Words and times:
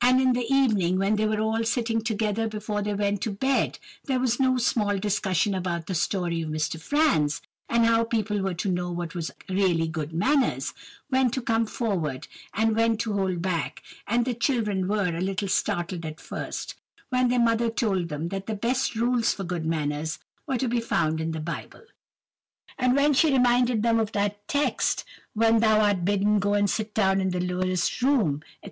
And 0.00 0.18
in 0.18 0.32
the 0.32 0.50
evening, 0.50 0.96
when 0.98 1.16
they 1.16 1.26
were 1.26 1.40
all 1.42 1.62
sitting 1.62 2.00
together 2.00 2.48
before 2.48 2.80
they 2.80 2.94
went 2.94 3.20
to 3.20 3.30
bed, 3.30 3.78
there 4.06 4.18
was 4.18 4.40
no 4.40 4.56
small 4.56 4.96
discussion 4.96 5.54
about 5.54 5.88
the 5.88 5.94
story 5.94 6.40
of 6.40 6.48
Mr. 6.48 6.80
Franz, 6.80 7.42
and 7.68 7.84
how 7.84 8.04
people 8.04 8.40
were 8.40 8.54
to 8.54 8.70
know 8.72 8.90
what 8.90 9.14
was 9.14 9.30
really 9.46 9.86
good 9.86 10.14
manners—when 10.14 11.30
to 11.32 11.42
come 11.42 11.66
forward, 11.66 12.28
and 12.54 12.76
when 12.76 12.96
to 12.96 13.12
hold 13.12 13.42
back—and 13.42 14.24
the 14.24 14.32
children 14.32 14.88
were 14.88 15.14
a 15.14 15.20
little 15.20 15.48
startled 15.48 16.06
at 16.06 16.18
first, 16.18 16.76
when 17.10 17.28
their 17.28 17.38
mother 17.38 17.68
told 17.68 18.08
them 18.08 18.28
that 18.28 18.46
the 18.46 18.54
best 18.54 18.94
rules 18.94 19.34
for 19.34 19.44
good 19.44 19.66
manners 19.66 20.18
were 20.46 20.56
to 20.56 20.66
be 20.68 20.80
found 20.80 21.20
in 21.20 21.32
the 21.32 21.40
Bible. 21.40 21.82
But 22.78 22.94
when 22.94 23.12
she 23.12 23.30
reminded 23.32 23.82
them 23.82 24.00
of 24.00 24.12
that 24.12 24.48
text, 24.48 25.04
"When 25.34 25.58
thou 25.60 25.82
art 25.84 26.06
bidden, 26.06 26.38
go 26.38 26.54
and 26.54 26.70
sit 26.70 26.94
down 26.94 27.20
in 27.20 27.32
the 27.32 27.38
lowest 27.40 28.00
room," 28.00 28.40
&c. 28.64 28.66